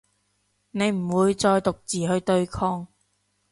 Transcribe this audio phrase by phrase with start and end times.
[0.71, 2.87] 你唔會再獨自去對抗